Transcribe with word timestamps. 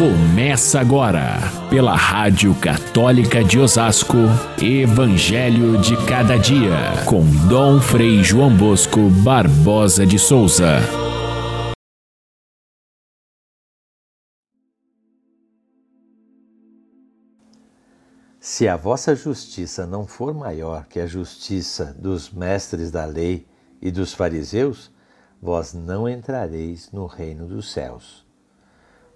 Começa 0.00 0.80
agora, 0.80 1.36
pela 1.68 1.94
Rádio 1.94 2.54
Católica 2.54 3.44
de 3.44 3.58
Osasco, 3.58 4.16
Evangelho 4.58 5.78
de 5.78 5.94
Cada 6.06 6.38
Dia, 6.38 7.04
com 7.06 7.22
Dom 7.46 7.78
Frei 7.82 8.24
João 8.24 8.56
Bosco 8.56 9.10
Barbosa 9.22 10.06
de 10.06 10.18
Souza. 10.18 10.78
Se 18.40 18.66
a 18.66 18.78
vossa 18.78 19.14
justiça 19.14 19.86
não 19.86 20.06
for 20.06 20.32
maior 20.32 20.86
que 20.86 20.98
a 20.98 21.06
justiça 21.06 21.94
dos 21.98 22.30
mestres 22.30 22.90
da 22.90 23.04
lei 23.04 23.46
e 23.82 23.90
dos 23.90 24.14
fariseus, 24.14 24.90
vós 25.42 25.74
não 25.74 26.08
entrareis 26.08 26.90
no 26.90 27.04
reino 27.04 27.46
dos 27.46 27.70
céus. 27.70 28.29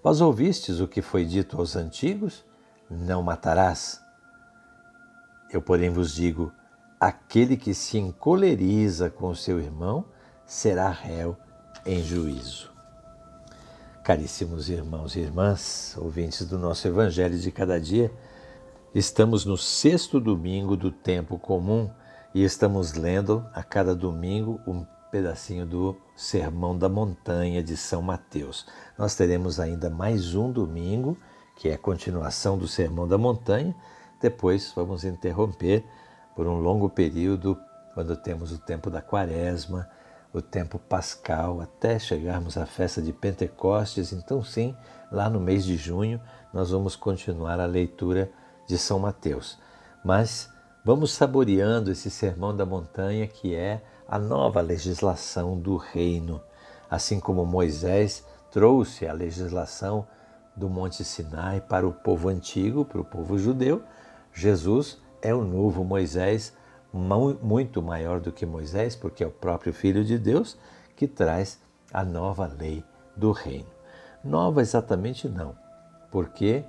Vós 0.05 0.21
ouvistes 0.21 0.81
o 0.81 0.87
que 0.87 1.01
foi 1.01 1.25
dito 1.25 1.57
aos 1.59 1.77
antigos: 1.77 2.45
Não 2.91 3.23
matarás. 3.23 4.03
Eu, 5.51 5.63
porém, 5.63 5.89
vos 5.89 6.15
digo: 6.15 6.53
aquele 7.01 7.57
que 7.57 7.73
se 7.73 7.97
encoleriza 7.97 9.09
com 9.09 9.35
seu 9.35 9.59
irmão 9.59 10.05
será 10.45 10.91
réu 10.91 11.35
em 11.87 12.05
juízo. 12.05 12.71
Caríssimos 14.05 14.69
irmãos 14.69 15.17
e 15.17 15.21
irmãs, 15.21 15.97
ouvintes 15.97 16.47
do 16.47 16.59
nosso 16.59 16.87
Evangelho 16.87 17.39
de 17.39 17.51
cada 17.51 17.81
dia, 17.81 18.13
estamos 18.95 19.47
no 19.47 19.57
sexto 19.57 20.21
domingo 20.21 20.77
do 20.77 20.93
tempo 20.93 21.39
comum 21.39 21.91
e 22.35 22.45
estamos 22.45 22.93
lendo 22.93 23.43
a 23.55 23.63
cada 23.63 23.95
domingo 23.95 24.61
um 24.67 24.85
pedacinho 25.15 25.65
do 25.65 25.97
Sermão 26.17 26.77
da 26.77 26.89
Montanha 26.89 27.63
de 27.63 27.77
São 27.77 28.03
Mateus. 28.03 28.67
Nós 28.99 29.15
teremos 29.15 29.61
ainda 29.61 29.89
mais 29.89 30.35
um 30.35 30.51
domingo, 30.51 31.17
que 31.55 31.69
é 31.69 31.75
a 31.75 31.79
continuação 31.79 32.59
do 32.59 32.67
Sermão 32.67 33.07
da 33.07 33.17
Montanha. 33.17 33.73
Depois 34.21 34.73
vamos 34.75 35.05
interromper 35.05 35.85
por 36.35 36.49
um 36.49 36.59
longo 36.59 36.91
período, 36.91 37.57
quando 37.95 38.17
temos 38.17 38.51
o 38.51 38.59
tempo 38.59 38.91
da 38.91 39.01
Quaresma, 39.01 39.89
o 40.33 40.43
tempo 40.43 40.81
pascal, 40.81 41.61
até 41.61 41.97
chegarmos 41.97 42.57
à 42.57 42.67
festa 42.67 43.01
de 43.01 43.13
Pentecostes. 43.13 44.13
Então, 44.13 44.43
sim, 44.43 44.77
lá 45.13 45.31
no 45.31 45.39
mês 45.39 45.65
de 45.65 45.77
junho, 45.77 46.21
nós 46.53 46.73
vamos 46.73 46.97
continuar 46.97 47.61
a 47.61 47.67
leitura 47.67 48.33
de 48.67 48.77
São 48.77 48.99
Mateus. 48.99 49.61
Mas 50.05 50.51
vamos 50.85 51.13
saboreando 51.13 51.93
esse 51.93 52.11
Sermão 52.11 52.57
da 52.57 52.67
Montanha 52.67 53.29
que 53.29 53.55
é 53.55 53.81
a 54.09 54.19
nova 54.19 54.61
legislação 54.61 55.59
do 55.59 55.77
reino. 55.77 56.41
Assim 56.91 57.19
como 57.19 57.45
Moisés 57.45 58.25
trouxe 58.51 59.07
a 59.07 59.13
legislação 59.13 60.07
do 60.55 60.69
Monte 60.69 61.05
Sinai 61.05 61.61
para 61.61 61.87
o 61.87 61.93
povo 61.93 62.29
antigo, 62.29 62.85
para 62.85 63.01
o 63.01 63.05
povo 63.05 63.37
judeu, 63.39 63.83
Jesus 64.33 64.99
é 65.21 65.35
o 65.35 65.43
novo 65.43 65.83
Moisés, 65.83 66.53
muito 66.93 67.83
maior 67.83 68.21
do 68.21 68.31
que 68.31 68.47
Moisés, 68.47 68.95
porque 68.95 69.25
é 69.25 69.27
o 69.27 69.31
próprio 69.31 69.73
Filho 69.73 70.05
de 70.05 70.19
Deus 70.19 70.57
que 70.95 71.09
traz 71.09 71.61
a 71.93 72.05
nova 72.05 72.47
lei 72.47 72.85
do 73.17 73.33
reino. 73.33 73.67
Nova 74.23 74.61
exatamente 74.61 75.29
não, 75.29 75.57
porque 76.11 76.65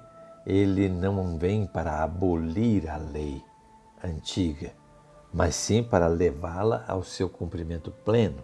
ele 0.45 0.89
não 0.89 1.37
vem 1.37 1.67
para 1.67 2.03
abolir 2.03 2.89
a 2.89 2.97
lei 2.97 3.43
antiga, 4.03 4.73
mas 5.35 5.53
sim 5.53 5.83
para 5.83 6.07
levá-la 6.07 6.85
ao 6.87 7.03
seu 7.03 7.27
cumprimento 7.27 7.91
pleno. 7.91 8.41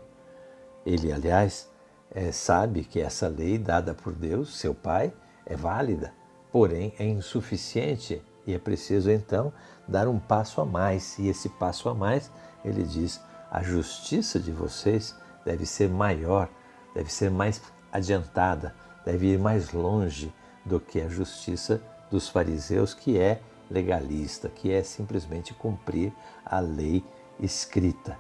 Ele, 0.85 1.09
aliás, 1.09 1.71
é, 2.13 2.33
sabe 2.33 2.83
que 2.83 2.99
essa 2.99 3.29
lei 3.29 3.57
dada 3.57 3.93
por 3.93 4.11
Deus, 4.11 4.57
seu 4.57 4.75
Pai, 4.75 5.13
é 5.45 5.55
válida, 5.55 6.13
porém 6.51 6.93
é 6.99 7.05
insuficiente 7.05 8.21
e 8.45 8.53
é 8.53 8.59
preciso 8.59 9.09
então 9.09 9.53
dar 9.87 10.09
um 10.09 10.19
passo 10.19 10.59
a 10.59 10.65
mais. 10.65 11.17
E 11.17 11.29
esse 11.29 11.47
passo 11.47 11.87
a 11.87 11.95
mais, 11.95 12.29
ele 12.65 12.83
diz, 12.83 13.21
a 13.49 13.63
justiça 13.63 14.37
de 14.37 14.51
vocês 14.51 15.15
deve 15.45 15.65
ser 15.65 15.87
maior, 15.87 16.49
deve 16.93 17.11
ser 17.11 17.31
mais 17.31 17.61
adiantada, 17.89 18.75
deve 19.05 19.27
ir 19.27 19.39
mais 19.39 19.71
longe 19.71 20.33
do 20.65 20.77
que 20.77 20.99
a 20.99 21.07
justiça 21.07 21.81
dos 22.09 22.27
fariseus, 22.27 22.93
que 22.93 23.17
é 23.17 23.41
legalista, 23.71 24.49
que 24.49 24.71
é 24.71 24.83
simplesmente 24.83 25.53
cumprir 25.53 26.13
a 26.45 26.59
lei 26.59 27.03
escrita. 27.39 28.19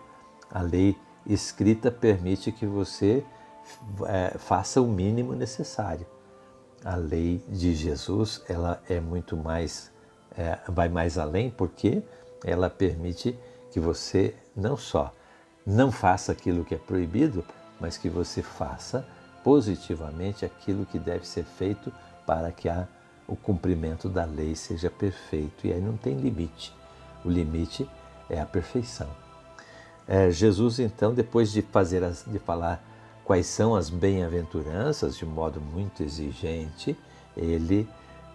A 0.49 0.61
lei 0.61 0.97
escrita 1.25 1.91
permite 1.91 2.51
que 2.51 2.65
você 2.65 3.23
é, 4.07 4.37
faça 4.37 4.81
o 4.81 4.87
mínimo 4.87 5.33
necessário. 5.33 6.07
A 6.83 6.95
lei 6.95 7.43
de 7.47 7.75
Jesus 7.75 8.41
ela 8.47 8.81
é 8.89 8.99
muito 8.99 9.37
mais 9.37 9.91
é, 10.35 10.57
vai 10.67 10.87
mais 10.87 11.17
além 11.17 11.51
porque 11.51 12.01
ela 12.43 12.69
permite 12.69 13.37
que 13.69 13.79
você 13.79 14.33
não 14.55 14.77
só 14.77 15.13
não 15.65 15.91
faça 15.91 16.31
aquilo 16.31 16.65
que 16.65 16.73
é 16.73 16.77
proibido, 16.77 17.45
mas 17.79 17.97
que 17.97 18.09
você 18.09 18.41
faça 18.41 19.05
positivamente 19.43 20.45
aquilo 20.45 20.85
que 20.85 20.97
deve 20.97 21.27
ser 21.27 21.43
feito 21.43 21.91
para 22.25 22.51
que 22.51 22.69
a 22.69 22.87
o 23.31 23.35
cumprimento 23.37 24.09
da 24.09 24.25
lei 24.25 24.55
seja 24.57 24.89
perfeito. 24.89 25.65
E 25.65 25.71
aí 25.71 25.79
não 25.79 25.95
tem 25.95 26.17
limite. 26.17 26.75
O 27.23 27.29
limite 27.29 27.89
é 28.29 28.41
a 28.41 28.45
perfeição. 28.45 29.07
É, 30.05 30.29
Jesus, 30.29 30.79
então, 30.79 31.13
depois 31.13 31.49
de, 31.49 31.61
fazer 31.61 32.03
as, 32.03 32.25
de 32.27 32.39
falar 32.39 32.83
quais 33.23 33.47
são 33.47 33.73
as 33.73 33.89
bem-aventuranças, 33.89 35.15
de 35.15 35.25
modo 35.25 35.61
muito 35.61 36.03
exigente, 36.03 36.97
ele 37.37 37.87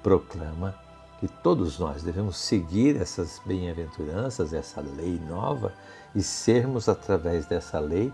proclama 0.02 0.74
que 1.20 1.28
todos 1.28 1.78
nós 1.78 2.02
devemos 2.02 2.38
seguir 2.38 2.96
essas 2.96 3.38
bem-aventuranças, 3.44 4.54
essa 4.54 4.80
lei 4.80 5.20
nova, 5.28 5.74
e 6.14 6.22
sermos, 6.22 6.88
através 6.88 7.44
dessa 7.44 7.78
lei, 7.78 8.10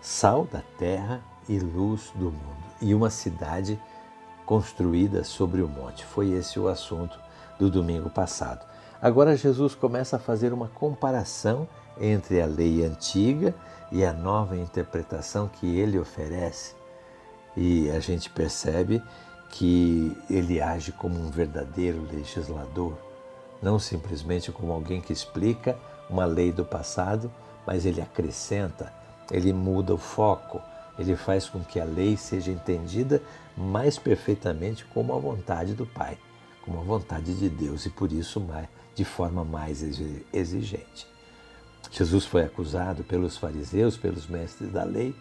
sal 0.00 0.44
da 0.44 0.62
terra 0.78 1.20
e 1.48 1.58
luz 1.58 2.12
do 2.14 2.26
mundo. 2.26 2.70
E 2.80 2.94
uma 2.94 3.10
cidade 3.10 3.80
construída 4.50 5.22
sobre 5.22 5.62
o 5.62 5.68
monte. 5.68 6.04
Foi 6.04 6.32
esse 6.32 6.58
o 6.58 6.66
assunto 6.66 7.16
do 7.56 7.70
domingo 7.70 8.10
passado. 8.10 8.66
Agora 9.00 9.36
Jesus 9.36 9.76
começa 9.76 10.16
a 10.16 10.18
fazer 10.18 10.52
uma 10.52 10.66
comparação 10.66 11.68
entre 12.00 12.42
a 12.42 12.46
lei 12.46 12.84
antiga 12.84 13.54
e 13.92 14.04
a 14.04 14.12
nova 14.12 14.56
interpretação 14.56 15.46
que 15.46 15.78
ele 15.78 16.00
oferece. 16.00 16.74
E 17.56 17.88
a 17.90 18.00
gente 18.00 18.28
percebe 18.28 19.00
que 19.50 20.16
ele 20.28 20.60
age 20.60 20.90
como 20.90 21.16
um 21.16 21.30
verdadeiro 21.30 22.04
legislador, 22.12 22.94
não 23.62 23.78
simplesmente 23.78 24.50
como 24.50 24.72
alguém 24.72 25.00
que 25.00 25.12
explica 25.12 25.78
uma 26.08 26.24
lei 26.24 26.50
do 26.50 26.64
passado, 26.64 27.30
mas 27.64 27.86
ele 27.86 28.00
acrescenta, 28.00 28.92
ele 29.30 29.52
muda 29.52 29.94
o 29.94 29.98
foco, 29.98 30.60
ele 31.00 31.16
faz 31.16 31.48
com 31.48 31.64
que 31.64 31.80
a 31.80 31.84
lei 31.84 32.14
seja 32.14 32.52
entendida 32.52 33.22
mais 33.56 33.98
perfeitamente 33.98 34.84
como 34.84 35.14
a 35.14 35.18
vontade 35.18 35.72
do 35.72 35.86
Pai, 35.86 36.18
como 36.60 36.78
a 36.78 36.82
vontade 36.82 37.34
de 37.34 37.48
Deus 37.48 37.86
e 37.86 37.90
por 37.90 38.12
isso 38.12 38.46
de 38.94 39.04
forma 39.04 39.42
mais 39.42 39.82
exigente. 40.30 41.06
Jesus 41.90 42.26
foi 42.26 42.44
acusado 42.44 43.02
pelos 43.02 43.38
fariseus, 43.38 43.96
pelos 43.96 44.26
mestres 44.26 44.70
da 44.70 44.84
lei, 44.84 45.16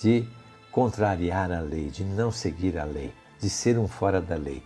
de 0.00 0.28
contrariar 0.72 1.52
a 1.52 1.60
lei, 1.60 1.90
de 1.90 2.02
não 2.02 2.32
seguir 2.32 2.76
a 2.76 2.84
lei, 2.84 3.14
de 3.38 3.48
ser 3.48 3.78
um 3.78 3.86
fora 3.86 4.20
da 4.20 4.34
lei. 4.34 4.60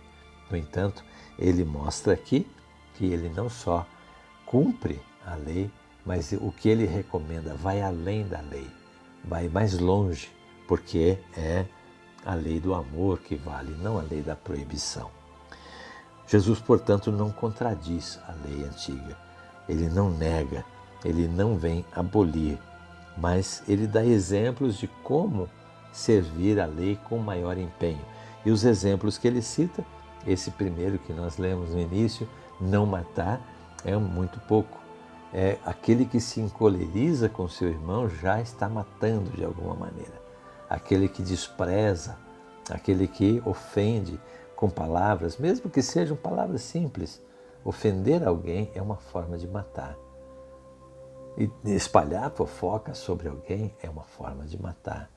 No 0.49 0.57
entanto, 0.57 1.03
ele 1.37 1.63
mostra 1.63 2.13
aqui 2.13 2.47
que 2.95 3.05
ele 3.05 3.29
não 3.29 3.49
só 3.49 3.85
cumpre 4.47 4.99
a 5.23 5.35
lei, 5.35 5.69
mas 6.03 6.31
o 6.31 6.51
que 6.51 6.69
ele 6.69 6.85
recomenda 6.85 7.53
vai 7.53 7.81
além 7.83 8.27
da 8.27 8.41
lei, 8.41 8.67
vai 9.23 9.47
mais 9.47 9.77
longe 9.77 10.29
porque 10.67 11.17
é 11.35 11.65
a 12.25 12.33
lei 12.33 12.59
do 12.59 12.73
amor 12.73 13.19
que 13.19 13.35
vale, 13.35 13.71
não 13.81 13.99
a 13.99 14.01
lei 14.01 14.21
da 14.21 14.35
proibição. 14.35 15.09
Jesus, 16.27 16.59
portanto, 16.59 17.11
não 17.11 17.31
contradiz 17.31 18.19
a 18.27 18.33
lei 18.47 18.63
antiga, 18.63 19.15
ele 19.69 19.87
não 19.87 20.09
nega, 20.09 20.65
ele 21.03 21.27
não 21.27 21.55
vem 21.55 21.85
abolir, 21.93 22.57
mas 23.15 23.63
ele 23.67 23.85
dá 23.85 24.03
exemplos 24.03 24.77
de 24.77 24.87
como 25.03 25.47
servir 25.93 26.59
a 26.59 26.65
lei 26.65 26.99
com 27.07 27.19
maior 27.19 27.57
empenho. 27.57 28.03
E 28.43 28.49
os 28.49 28.65
exemplos 28.65 29.17
que 29.19 29.27
ele 29.27 29.41
cita, 29.41 29.85
esse 30.25 30.49
primeiro 30.49 30.97
que 30.97 31.13
nós 31.13 31.37
lemos 31.37 31.69
no 31.69 31.79
início, 31.79 32.27
não 32.59 32.87
matar, 32.87 33.39
é 33.83 33.95
muito 33.95 34.39
pouco. 34.41 34.79
É 35.31 35.57
aquele 35.63 36.05
que 36.05 36.19
se 36.19 36.39
encoleriza 36.39 37.29
com 37.29 37.47
seu 37.47 37.69
irmão 37.69 38.09
já 38.09 38.41
está 38.41 38.67
matando 38.67 39.29
de 39.31 39.43
alguma 39.43 39.75
maneira 39.75 40.24
aquele 40.75 41.07
que 41.07 41.23
despreza, 41.23 42.17
aquele 42.69 43.07
que 43.07 43.41
ofende 43.45 44.19
com 44.55 44.69
palavras, 44.69 45.37
mesmo 45.37 45.69
que 45.69 45.81
sejam 45.81 46.17
palavras 46.17 46.61
simples. 46.61 47.21
Ofender 47.63 48.27
alguém 48.27 48.69
é 48.75 48.81
uma 48.81 48.97
forma 48.97 49.37
de 49.37 49.47
matar. 49.47 49.97
E 51.37 51.49
espalhar 51.71 52.29
fofoca 52.31 52.93
sobre 52.93 53.27
alguém 53.27 53.75
é 53.81 53.89
uma 53.89 54.03
forma 54.03 54.45
de 54.45 54.61
matar. 54.61 55.09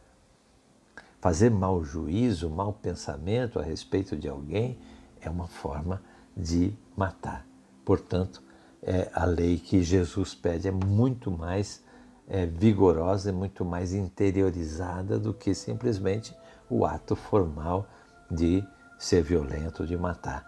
Fazer 1.20 1.50
mau 1.50 1.84
juízo, 1.84 2.49
mau 2.49 2.72
pensamento 2.72 3.58
a 3.58 3.62
respeito 3.62 4.16
de 4.16 4.28
alguém 4.28 4.78
é 5.20 5.28
uma 5.28 5.49
forma 5.49 6.00
de 6.37 6.72
matar. 6.96 7.44
Portanto, 7.84 8.43
é, 8.81 9.10
a 9.12 9.25
lei 9.25 9.58
que 9.58 9.82
Jesus 9.82 10.34
pede 10.34 10.69
é 10.69 10.70
muito 10.70 11.31
mais 11.31 11.82
é, 12.29 12.45
vigorosa, 12.45 13.33
muito 13.33 13.65
mais 13.65 13.93
interiorizada 13.93 15.19
do 15.19 15.33
que 15.33 15.55
simplesmente 15.55 16.37
o 16.69 16.85
ato 16.85 17.17
formal 17.17 17.87
de 18.31 18.63
ser 18.99 19.23
violento, 19.23 19.87
de 19.87 19.97
matar. 19.97 20.45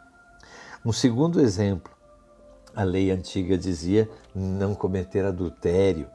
Um 0.85 0.93
segundo 0.93 1.41
exemplo, 1.41 1.93
a 2.75 2.83
lei 2.83 3.11
antiga 3.11 3.57
dizia 3.57 4.09
não 4.35 4.75
cometer 4.75 5.25
adultério. 5.25 6.09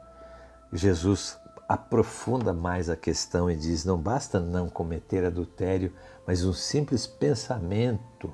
Jesus 0.72 1.38
aprofunda 1.68 2.54
mais 2.54 2.90
a 2.90 2.96
questão 2.96 3.50
e 3.50 3.56
diz: 3.56 3.86
não 3.86 3.98
basta 3.98 4.40
não 4.40 4.70
cometer 4.70 5.26
adultério, 5.26 5.94
mas 6.26 6.44
um 6.44 6.54
simples 6.54 7.08
pensamento 7.08 8.34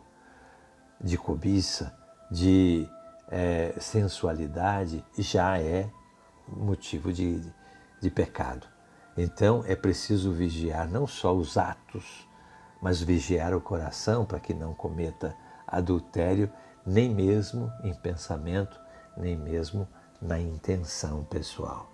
de 1.00 1.18
cobiça, 1.18 1.94
de 2.30 2.88
é, 3.30 3.74
sensualidade, 3.80 5.04
já 5.18 5.58
é 5.58 5.90
motivo 6.52 7.12
de, 7.12 7.42
de 8.00 8.10
pecado. 8.10 8.68
Então 9.18 9.64
é 9.68 9.76
preciso 9.76 10.32
vigiar 10.32 10.90
não 10.90 11.06
só 11.06 11.34
os 11.34 11.58
atos, 11.58 12.28
mas 12.82 13.02
vigiar 13.02 13.54
o 13.54 13.62
coração 13.62 14.26
para 14.26 14.40
que 14.40 14.54
não 14.54 14.74
cometa 14.74 15.36
adultério, 15.68 16.50
nem 16.86 17.14
mesmo 17.14 17.72
em 17.84 17.94
pensamento, 17.94 18.80
nem 19.16 19.38
mesmo 19.38 19.88
na 20.22 20.40
intenção 20.40 21.24
pessoal. 21.24 21.90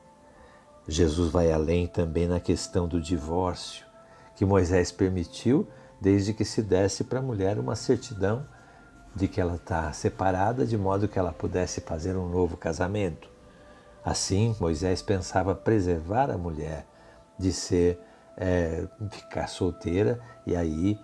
Jesus 0.88 1.32
vai 1.32 1.52
além 1.52 1.88
também 1.88 2.28
na 2.28 2.40
questão 2.40 2.88
do 2.88 3.02
divórcio, 3.02 3.86
que 4.36 4.46
Moisés 4.46 4.92
permitiu 4.92 5.68
desde 6.00 6.34
que 6.34 6.46
se 6.46 6.62
desse 6.62 7.04
para 7.04 7.20
a 7.20 7.24
mulher 7.24 7.60
uma 7.60 7.76
certidão 7.76 8.46
de 9.16 9.28
que 9.28 9.42
ela 9.42 9.56
está 9.56 9.92
separada, 9.92 10.66
de 10.66 10.78
modo 10.78 11.08
que 11.08 11.18
ela 11.18 11.34
pudesse 11.34 11.82
fazer 11.82 12.16
um 12.16 12.30
novo 12.30 12.56
casamento. 12.56 13.37
Assim, 14.08 14.56
Moisés 14.58 15.02
pensava 15.02 15.54
preservar 15.54 16.32
a 16.32 16.38
mulher 16.38 16.88
de 17.38 17.52
ser 17.52 18.00
é, 18.38 18.88
ficar 19.12 19.48
solteira 19.50 20.18
e 20.46 20.56
aí 20.56 20.98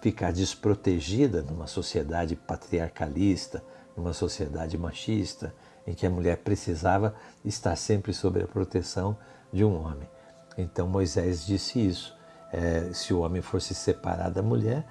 ficar 0.00 0.32
desprotegida 0.32 1.42
numa 1.42 1.68
sociedade 1.68 2.34
patriarcalista, 2.34 3.62
numa 3.96 4.12
sociedade 4.12 4.76
machista, 4.76 5.54
em 5.86 5.94
que 5.94 6.04
a 6.04 6.10
mulher 6.10 6.38
precisava 6.38 7.14
estar 7.44 7.76
sempre 7.76 8.12
sob 8.12 8.42
a 8.42 8.48
proteção 8.48 9.16
de 9.52 9.64
um 9.64 9.80
homem. 9.80 10.10
Então 10.58 10.88
Moisés 10.88 11.46
disse 11.46 11.78
isso. 11.78 12.18
É, 12.52 12.92
se 12.92 13.14
o 13.14 13.20
homem 13.20 13.40
for 13.40 13.62
se 13.62 13.76
separar 13.76 14.28
da 14.28 14.42
mulher, 14.42 14.84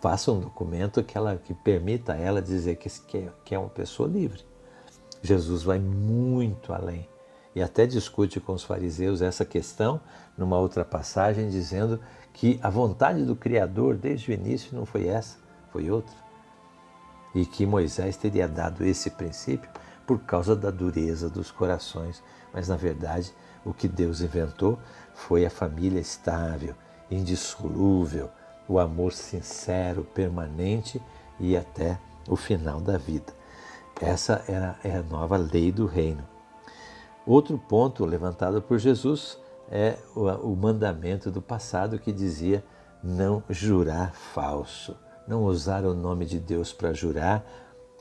faça 0.00 0.30
um 0.30 0.38
documento 0.38 1.02
que, 1.02 1.18
ela, 1.18 1.34
que 1.38 1.54
permita 1.54 2.12
a 2.12 2.16
ela 2.16 2.40
dizer 2.40 2.76
que, 2.76 2.88
que 3.44 3.52
é 3.52 3.58
uma 3.58 3.68
pessoa 3.68 4.08
livre. 4.08 4.53
Jesus 5.24 5.62
vai 5.62 5.78
muito 5.78 6.70
além 6.70 7.08
e 7.54 7.62
até 7.62 7.86
discute 7.86 8.38
com 8.38 8.52
os 8.52 8.62
fariseus 8.62 9.22
essa 9.22 9.42
questão 9.42 9.98
numa 10.36 10.58
outra 10.58 10.84
passagem, 10.84 11.48
dizendo 11.48 11.98
que 12.34 12.60
a 12.62 12.68
vontade 12.68 13.24
do 13.24 13.34
Criador 13.34 13.96
desde 13.96 14.30
o 14.30 14.34
início 14.34 14.76
não 14.76 14.84
foi 14.84 15.06
essa, 15.06 15.38
foi 15.72 15.90
outra. 15.90 16.14
E 17.34 17.46
que 17.46 17.64
Moisés 17.64 18.18
teria 18.18 18.46
dado 18.46 18.84
esse 18.84 19.08
princípio 19.08 19.70
por 20.06 20.20
causa 20.20 20.54
da 20.54 20.70
dureza 20.70 21.30
dos 21.30 21.50
corações, 21.50 22.22
mas 22.52 22.68
na 22.68 22.76
verdade 22.76 23.32
o 23.64 23.72
que 23.72 23.88
Deus 23.88 24.20
inventou 24.20 24.78
foi 25.14 25.46
a 25.46 25.50
família 25.50 26.00
estável, 26.00 26.74
indissolúvel, 27.10 28.28
o 28.68 28.78
amor 28.78 29.14
sincero, 29.14 30.04
permanente 30.04 31.00
e 31.40 31.56
até 31.56 31.98
o 32.28 32.36
final 32.36 32.78
da 32.78 32.98
vida. 32.98 33.32
Essa 34.04 34.44
era, 34.46 34.78
é 34.84 34.98
a 34.98 35.02
nova 35.02 35.38
lei 35.38 35.72
do 35.72 35.86
reino. 35.86 36.22
Outro 37.26 37.56
ponto 37.56 38.04
levantado 38.04 38.60
por 38.60 38.78
Jesus 38.78 39.38
é 39.70 39.96
o 40.14 40.54
mandamento 40.54 41.30
do 41.30 41.40
passado 41.40 41.98
que 41.98 42.12
dizia 42.12 42.62
não 43.02 43.42
jurar 43.48 44.12
falso, 44.12 44.94
não 45.26 45.44
usar 45.44 45.86
o 45.86 45.94
nome 45.94 46.26
de 46.26 46.38
Deus 46.38 46.70
para 46.70 46.92
jurar 46.92 47.46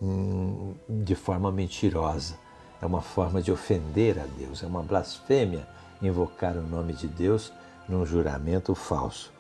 hum, 0.01 0.73
de 0.89 1.15
forma 1.15 1.49
mentirosa. 1.53 2.35
É 2.81 2.85
uma 2.85 3.01
forma 3.01 3.41
de 3.41 3.49
ofender 3.49 4.19
a 4.19 4.25
Deus, 4.37 4.61
é 4.61 4.67
uma 4.67 4.83
blasfêmia 4.83 5.65
invocar 6.01 6.57
o 6.57 6.61
nome 6.61 6.91
de 6.91 7.07
Deus 7.07 7.53
num 7.87 8.05
juramento 8.05 8.75
falso. 8.75 9.31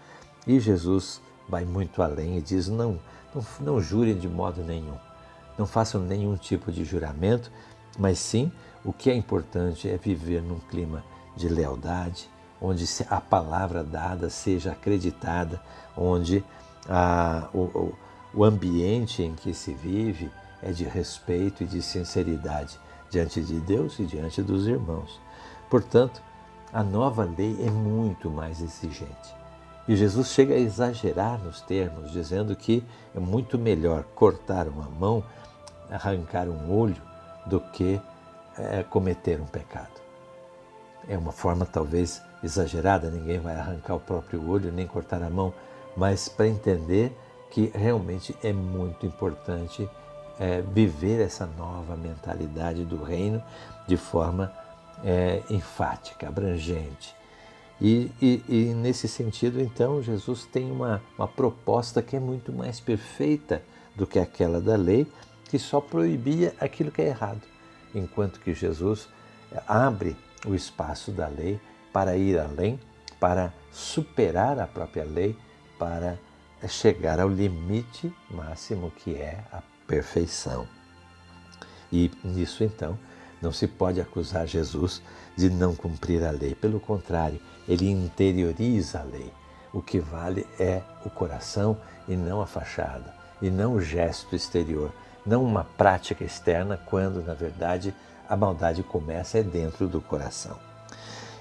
E 0.47 0.61
Jesus 0.61 1.21
vai 1.49 1.65
muito 1.65 2.01
além 2.01 2.37
e 2.37 2.41
diz: 2.41 2.69
não, 2.69 2.97
não, 3.35 3.45
não 3.59 3.81
jurem 3.81 4.17
de 4.17 4.29
modo 4.29 4.63
nenhum, 4.63 4.97
não 5.57 5.65
façam 5.65 6.01
nenhum 6.01 6.35
tipo 6.35 6.71
de 6.71 6.83
juramento, 6.83 7.51
mas 7.97 8.19
sim 8.19 8.51
o 8.83 8.91
que 8.91 9.09
é 9.09 9.15
importante 9.15 9.89
é 9.89 9.97
viver 9.97 10.41
num 10.41 10.59
clima 10.59 11.03
de 11.35 11.47
lealdade, 11.47 12.29
onde 12.61 12.85
a 13.09 13.19
palavra 13.19 13.83
dada 13.83 14.29
seja 14.29 14.71
acreditada, 14.71 15.61
onde 15.95 16.43
a, 16.87 17.49
o, 17.53 17.93
o 18.33 18.43
ambiente 18.43 19.21
em 19.21 19.35
que 19.35 19.53
se 19.53 19.73
vive 19.73 20.31
é 20.61 20.71
de 20.71 20.85
respeito 20.85 21.63
e 21.63 21.67
de 21.67 21.81
sinceridade 21.81 22.79
diante 23.09 23.41
de 23.41 23.59
Deus 23.59 23.99
e 23.99 24.05
diante 24.05 24.41
dos 24.41 24.65
irmãos. 24.65 25.19
Portanto, 25.69 26.21
a 26.71 26.83
nova 26.83 27.23
lei 27.23 27.57
é 27.61 27.69
muito 27.69 28.29
mais 28.29 28.61
exigente. 28.61 29.42
E 29.87 29.95
Jesus 29.95 30.29
chega 30.29 30.53
a 30.53 30.59
exagerar 30.59 31.39
nos 31.43 31.61
termos, 31.61 32.11
dizendo 32.11 32.55
que 32.55 32.83
é 33.13 33.19
muito 33.19 33.57
melhor 33.57 34.03
cortar 34.15 34.67
uma 34.67 34.89
mão, 34.89 35.23
arrancar 35.91 36.47
um 36.47 36.73
olho, 36.73 37.01
do 37.45 37.59
que 37.59 37.99
é, 38.57 38.83
cometer 38.83 39.39
um 39.39 39.45
pecado. 39.45 40.01
É 41.07 41.17
uma 41.17 41.31
forma 41.31 41.65
talvez 41.65 42.21
exagerada, 42.43 43.09
ninguém 43.09 43.39
vai 43.39 43.55
arrancar 43.55 43.95
o 43.95 43.99
próprio 43.99 44.49
olho 44.49 44.71
nem 44.71 44.87
cortar 44.87 45.21
a 45.21 45.29
mão, 45.29 45.53
mas 45.95 46.29
para 46.29 46.47
entender 46.47 47.15
que 47.51 47.71
realmente 47.75 48.35
é 48.43 48.51
muito 48.51 49.05
importante 49.05 49.89
é, 50.39 50.61
viver 50.61 51.21
essa 51.21 51.45
nova 51.45 51.95
mentalidade 51.95 52.83
do 52.83 53.03
reino 53.03 53.43
de 53.87 53.97
forma 53.97 54.51
é, 55.03 55.43
enfática, 55.49 56.27
abrangente. 56.27 57.15
E, 57.81 58.11
e, 58.21 58.43
e, 58.47 58.73
nesse 58.73 59.07
sentido, 59.07 59.59
então, 59.59 60.01
Jesus 60.01 60.45
tem 60.45 60.71
uma, 60.71 61.01
uma 61.17 61.27
proposta 61.27 62.01
que 62.01 62.15
é 62.15 62.19
muito 62.19 62.53
mais 62.53 62.79
perfeita 62.79 63.61
do 63.95 64.07
que 64.07 64.19
aquela 64.19 64.61
da 64.61 64.75
lei, 64.75 65.05
que 65.45 65.59
só 65.59 65.81
proibia 65.81 66.53
aquilo 66.59 66.91
que 66.91 67.01
é 67.01 67.07
errado 67.07 67.41
enquanto 67.93 68.39
que 68.39 68.53
Jesus 68.53 69.07
abre 69.67 70.15
o 70.45 70.55
espaço 70.55 71.11
da 71.11 71.27
lei 71.27 71.59
para 71.91 72.17
ir 72.17 72.39
além, 72.39 72.79
para 73.19 73.53
superar 73.71 74.59
a 74.59 74.67
própria 74.67 75.03
lei, 75.03 75.37
para 75.77 76.17
chegar 76.67 77.19
ao 77.19 77.29
limite 77.29 78.13
máximo 78.29 78.91
que 78.91 79.15
é 79.15 79.43
a 79.51 79.61
perfeição. 79.87 80.67
E 81.91 82.09
nisso 82.23 82.63
então 82.63 82.97
não 83.41 83.51
se 83.51 83.67
pode 83.67 84.01
acusar 84.01 84.47
Jesus 84.47 85.01
de 85.35 85.49
não 85.49 85.75
cumprir 85.75 86.23
a 86.23 86.31
lei, 86.31 86.53
pelo 86.55 86.79
contrário, 86.79 87.39
ele 87.67 87.89
interioriza 87.89 88.99
a 88.99 89.03
lei. 89.03 89.31
O 89.73 89.81
que 89.81 89.99
vale 89.99 90.45
é 90.59 90.81
o 91.03 91.09
coração 91.09 91.77
e 92.07 92.15
não 92.15 92.41
a 92.41 92.45
fachada, 92.45 93.13
e 93.41 93.49
não 93.49 93.73
o 93.73 93.81
gesto 93.81 94.35
exterior, 94.35 94.91
não 95.25 95.43
uma 95.43 95.63
prática 95.63 96.23
externa, 96.23 96.77
quando 96.77 97.23
na 97.23 97.33
verdade 97.33 97.93
a 98.27 98.35
maldade 98.35 98.83
começa 98.83 99.39
é 99.39 99.43
dentro 99.43 99.87
do 99.87 100.01
coração. 100.01 100.57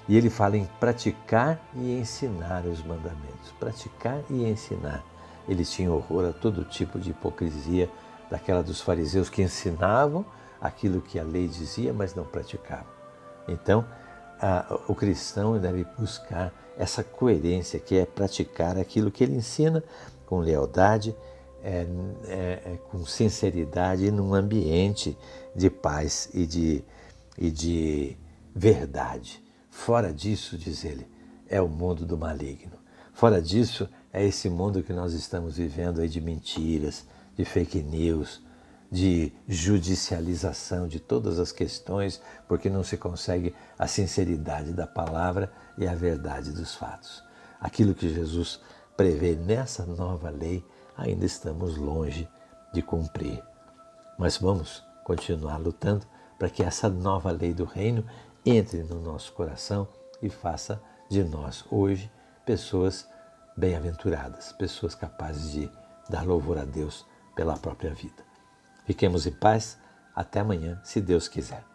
E 0.07 0.17
ele 0.17 0.29
fala 0.29 0.57
em 0.57 0.65
praticar 0.79 1.59
e 1.73 1.97
ensinar 1.97 2.65
os 2.65 2.83
mandamentos. 2.83 3.51
Praticar 3.59 4.19
e 4.29 4.43
ensinar. 4.43 5.03
Eles 5.47 5.71
tinham 5.71 5.95
horror 5.95 6.29
a 6.29 6.33
todo 6.33 6.65
tipo 6.65 6.99
de 6.99 7.11
hipocrisia 7.11 7.89
daquela 8.29 8.61
dos 8.61 8.81
fariseus 8.81 9.29
que 9.29 9.41
ensinavam 9.41 10.25
aquilo 10.59 11.01
que 11.01 11.19
a 11.19 11.23
lei 11.23 11.47
dizia, 11.47 11.93
mas 11.93 12.15
não 12.15 12.25
praticavam. 12.25 13.02
Então, 13.47 13.85
a, 14.39 14.79
o 14.87 14.95
cristão 14.95 15.57
deve 15.59 15.85
buscar 15.97 16.53
essa 16.77 17.03
coerência, 17.03 17.79
que 17.79 17.95
é 17.95 18.05
praticar 18.05 18.77
aquilo 18.77 19.11
que 19.11 19.23
ele 19.23 19.35
ensina 19.35 19.83
com 20.25 20.39
lealdade, 20.39 21.15
é, 21.63 21.85
é, 22.27 22.61
é, 22.65 22.79
com 22.89 23.05
sinceridade 23.05 24.11
num 24.11 24.33
ambiente 24.33 25.17
de 25.55 25.69
paz 25.69 26.29
e 26.33 26.45
de, 26.45 26.83
e 27.37 27.49
de 27.49 28.17
verdade. 28.53 29.41
Fora 29.69 30.13
disso, 30.13 30.57
diz 30.57 30.83
ele, 30.83 31.07
é 31.47 31.61
o 31.61 31.67
mundo 31.67 32.05
do 32.05 32.17
maligno. 32.17 32.73
Fora 33.13 33.41
disso, 33.41 33.87
é 34.11 34.25
esse 34.25 34.49
mundo 34.49 34.83
que 34.83 34.91
nós 34.91 35.13
estamos 35.13 35.57
vivendo 35.57 36.01
aí 36.01 36.09
de 36.09 36.19
mentiras, 36.19 37.05
de 37.35 37.45
fake 37.45 37.81
news, 37.81 38.43
de 38.93 39.33
judicialização 39.47 40.87
de 40.87 40.99
todas 40.99 41.39
as 41.39 41.51
questões, 41.51 42.21
porque 42.47 42.69
não 42.69 42.83
se 42.83 42.95
consegue 42.95 43.55
a 43.77 43.87
sinceridade 43.87 44.71
da 44.71 44.85
palavra 44.85 45.51
e 45.79 45.87
a 45.87 45.95
verdade 45.95 46.51
dos 46.51 46.75
fatos. 46.75 47.23
aquilo 47.59 47.95
que 47.95 48.13
Jesus 48.13 48.59
prevê 48.95 49.35
nessa 49.35 49.83
nova 49.83 50.29
lei, 50.29 50.63
ainda 50.95 51.25
estamos 51.25 51.75
longe 51.75 52.29
de 52.71 52.83
cumprir. 52.83 53.41
Mas 54.19 54.37
vamos 54.37 54.83
continuar 55.03 55.57
lutando 55.57 56.05
para 56.37 56.49
que 56.49 56.61
essa 56.61 56.87
nova 56.87 57.31
lei 57.31 57.51
do 57.51 57.63
reino 57.63 58.05
entre 58.45 58.83
no 58.83 59.01
nosso 59.01 59.31
coração 59.31 59.87
e 60.21 60.29
faça 60.29 60.79
de 61.09 61.23
nós 61.23 61.65
hoje 61.71 62.11
pessoas 62.45 63.07
bem-aventuradas, 63.57 64.51
pessoas 64.51 64.93
capazes 64.93 65.51
de 65.51 65.71
dar 66.09 66.27
louvor 66.27 66.59
a 66.59 66.65
Deus 66.65 67.05
pela 67.35 67.57
própria 67.57 67.93
vida. 67.93 68.32
Fiquemos 68.85 69.25
em 69.25 69.31
paz. 69.31 69.77
Até 70.15 70.41
amanhã, 70.41 70.79
se 70.83 71.01
Deus 71.01 71.27
quiser. 71.27 71.72